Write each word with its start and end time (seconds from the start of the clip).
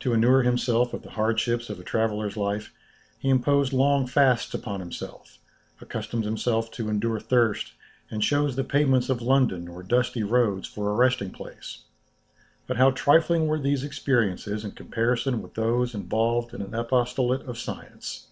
To 0.00 0.12
inure 0.12 0.42
himself 0.44 0.90
to 0.90 0.98
the 0.98 1.12
hardships 1.12 1.70
of 1.70 1.80
a 1.80 1.82
traveller's 1.82 2.36
life, 2.36 2.70
he 3.18 3.30
imposed 3.30 3.72
long 3.72 4.06
fasts 4.06 4.52
upon 4.52 4.80
himself, 4.80 5.38
accustomed 5.80 6.24
himself 6.26 6.70
to 6.72 6.90
endure 6.90 7.18
thirst, 7.18 7.72
and 8.10 8.20
chose 8.20 8.56
the 8.56 8.62
pavements 8.64 9.08
of 9.08 9.22
London 9.22 9.66
or 9.66 9.82
dusty 9.82 10.22
roads 10.22 10.68
for 10.68 10.90
a 10.90 10.94
resting 10.94 11.30
place. 11.30 11.84
But 12.66 12.76
how 12.76 12.90
trifling 12.90 13.46
were 13.46 13.58
these 13.58 13.84
experiences 13.84 14.66
in 14.66 14.72
comparison 14.72 15.40
with 15.40 15.54
those 15.54 15.94
involved 15.94 16.52
in 16.52 16.60
an 16.60 16.74
apostolate 16.74 17.46
of 17.48 17.56
science! 17.58 18.26